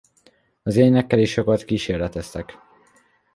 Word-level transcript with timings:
Az 0.63 0.75
énekkel 0.75 1.19
is 1.19 1.31
sokat 1.31 1.63
kísérleteztek. 1.63 2.57